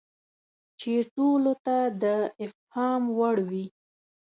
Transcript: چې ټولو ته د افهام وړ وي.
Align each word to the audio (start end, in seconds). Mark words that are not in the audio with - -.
چې 0.79 0.93
ټولو 1.15 1.53
ته 1.65 1.77
د 2.01 2.03
افهام 2.45 3.03
وړ 3.17 3.35
وي. 3.49 3.65